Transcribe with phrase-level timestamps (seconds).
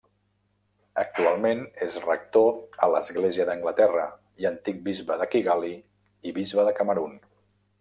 [1.01, 2.49] Actualment és rector
[2.87, 4.07] a l'Església d'Anglaterra
[4.45, 5.73] i antic bisbe de Kigali
[6.31, 7.17] i Bisbe de Camerun.